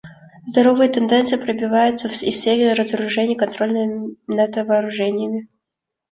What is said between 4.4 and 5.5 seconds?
вооружениями.